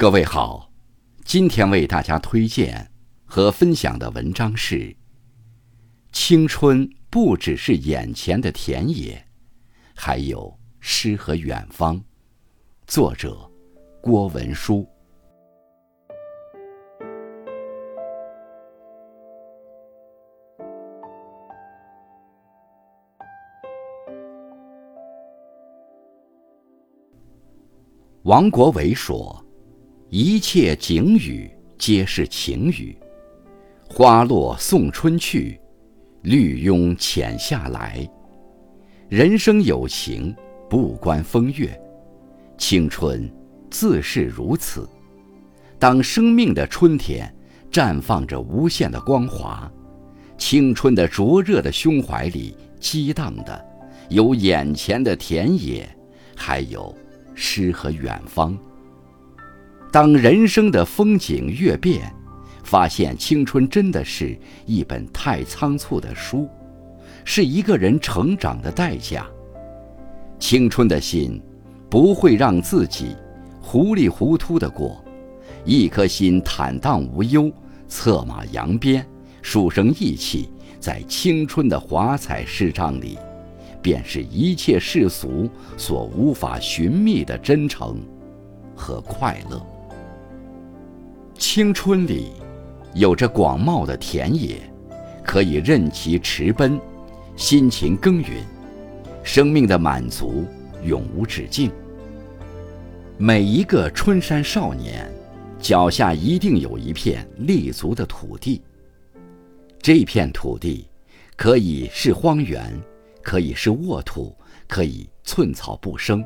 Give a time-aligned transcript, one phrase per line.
[0.00, 0.70] 各位好，
[1.24, 2.88] 今天为大家推荐
[3.24, 4.76] 和分享的文章是
[6.12, 9.26] 《青春不只是眼前的田野，
[9.96, 11.96] 还有诗和远方》，
[12.86, 13.36] 作者
[14.00, 14.86] 郭文书。
[28.22, 29.44] 王国维说。
[30.10, 32.96] 一切景语皆是情语，
[33.86, 35.60] 花落送春去，
[36.22, 38.08] 绿拥浅夏来。
[39.10, 40.34] 人生有情，
[40.70, 41.78] 不关风月，
[42.56, 43.30] 青春
[43.70, 44.88] 自是如此。
[45.78, 47.30] 当生命的春天
[47.70, 49.70] 绽放着无限的光华，
[50.38, 53.62] 青春的灼热的胸怀里激荡的，
[54.08, 55.86] 有眼前的田野，
[56.34, 56.96] 还有
[57.34, 58.58] 诗和远方。
[59.90, 62.12] 当人生的风景越变，
[62.62, 66.46] 发现青春真的是一本太仓促的书，
[67.24, 69.26] 是一个人成长的代价。
[70.38, 71.42] 青春的心，
[71.88, 73.16] 不会让自己
[73.62, 75.02] 糊里糊涂的过，
[75.64, 77.50] 一颗心坦荡无忧，
[77.88, 79.04] 策马扬鞭，
[79.40, 83.16] 书生意气，在青春的华彩诗章里，
[83.80, 85.48] 便是一切世俗
[85.78, 87.98] 所无法寻觅的真诚
[88.76, 89.66] 和快乐。
[91.38, 92.32] 青春里，
[92.94, 94.60] 有着广袤的田野，
[95.24, 96.80] 可以任其驰奔，
[97.36, 98.44] 辛勤耕耘，
[99.22, 100.44] 生命的满足
[100.82, 101.70] 永无止境。
[103.16, 105.08] 每一个春山少年，
[105.60, 108.60] 脚下一定有一片立足的土地。
[109.80, 110.88] 这片土地，
[111.36, 112.76] 可以是荒原，
[113.22, 116.24] 可以是沃土，可以寸草不生，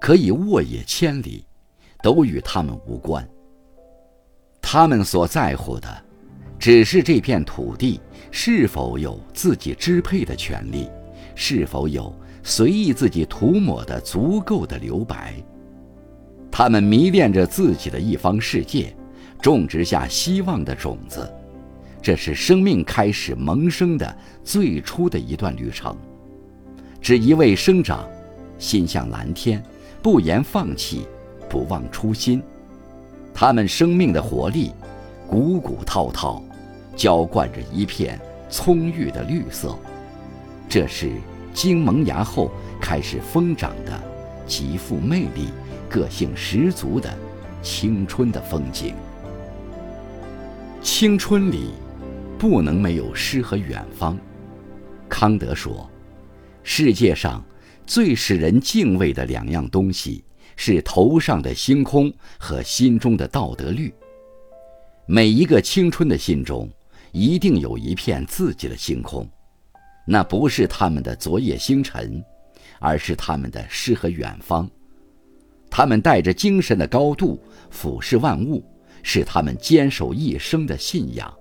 [0.00, 1.44] 可以沃野千里，
[2.02, 3.28] 都与他们无关。
[4.74, 5.86] 他们所在乎的，
[6.58, 8.00] 只是这片土地
[8.32, 10.90] 是否有自己支配的权利，
[11.36, 12.12] 是否有
[12.42, 15.32] 随意自己涂抹的足够的留白。
[16.50, 18.92] 他们迷恋着自己的一方世界，
[19.40, 21.32] 种植下希望的种子。
[22.02, 25.96] 这是生命开始萌生的最初的一段旅程。
[27.00, 28.04] 只一味生长，
[28.58, 29.62] 心向蓝天，
[30.02, 31.06] 不言放弃，
[31.48, 32.42] 不忘初心。
[33.34, 34.72] 他们生命的活力，
[35.26, 36.40] 鼓鼓滔滔，
[36.94, 38.18] 浇灌着一片
[38.48, 39.76] 葱郁的绿色。
[40.68, 41.10] 这是
[41.52, 42.48] 经萌芽后
[42.80, 44.00] 开始疯长的、
[44.46, 45.48] 极富魅力、
[45.90, 47.12] 个性十足的
[47.60, 48.94] 青春的风景。
[50.80, 51.72] 青春里，
[52.38, 54.16] 不能没有诗和远方。
[55.08, 55.90] 康德说
[56.62, 57.44] ：“世界上
[57.84, 60.22] 最使人敬畏的两样东西。”
[60.56, 63.92] 是头上的星空和心中的道德律。
[65.06, 66.68] 每一个青春的心中，
[67.12, 69.28] 一定有一片自己的星空，
[70.06, 72.24] 那不是他们的昨夜星辰，
[72.78, 74.68] 而是他们的诗和远方。
[75.70, 78.64] 他们带着精神的高度俯视万物，
[79.02, 81.32] 是他们坚守一生的信仰。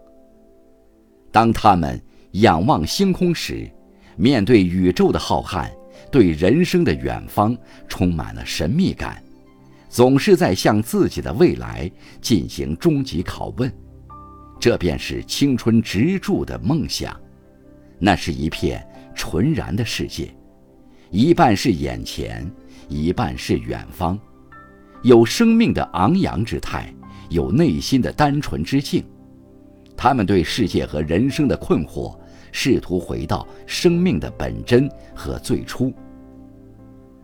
[1.32, 2.02] 当他们
[2.32, 3.70] 仰望星空时，
[4.16, 5.72] 面对宇宙的浩瀚。
[6.12, 9.24] 对人生的远方充满了神秘感，
[9.90, 11.90] 总是在向自己的未来
[12.22, 13.72] 进行终极拷问。
[14.60, 17.20] 这便是青春植柱的梦想。
[18.00, 20.34] 那是一片纯然的世界，
[21.10, 22.50] 一半是眼前，
[22.90, 24.20] 一半是远方，
[25.04, 26.94] 有生命的昂扬之态，
[27.30, 29.04] 有内心的单纯之境。
[29.96, 32.18] 他们对世界和人生的困惑。
[32.56, 35.92] 试图回到生命的本真和最初，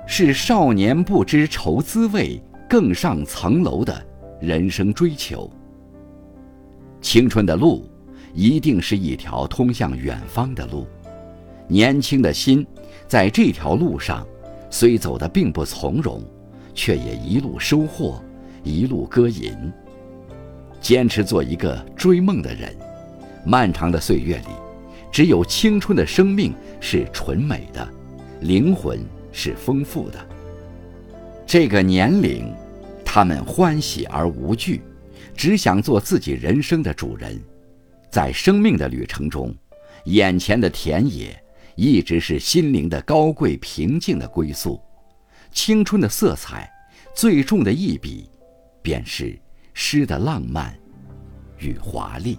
[0.08, 4.06] 是少年不知愁滋味，更上层楼的
[4.42, 5.48] 人生追求。
[7.00, 7.88] 青春的路，
[8.34, 10.88] 一定是一条通向远方的路。
[11.68, 12.66] 年轻的心，
[13.08, 14.26] 在这条路上，
[14.72, 16.24] 虽走得并不从容，
[16.74, 18.20] 却也一路收获，
[18.64, 19.54] 一路歌吟。
[20.82, 22.76] 坚持做一个追梦的人，
[23.46, 24.69] 漫长的岁月里。
[25.12, 27.88] 只有青春的生命是纯美的，
[28.42, 29.00] 灵魂
[29.32, 30.28] 是丰富的。
[31.46, 32.54] 这个年龄，
[33.04, 34.82] 他们欢喜而无惧，
[35.36, 37.40] 只想做自己人生的主人。
[38.12, 39.54] 在生命的旅程中，
[40.06, 41.36] 眼前的田野
[41.76, 44.80] 一直是心灵的高贵平静的归宿。
[45.52, 46.72] 青春的色彩，
[47.16, 48.30] 最重的一笔，
[48.82, 49.38] 便是
[49.74, 50.78] 诗的浪漫
[51.58, 52.38] 与华丽。